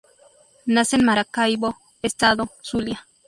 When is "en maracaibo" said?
0.95-1.77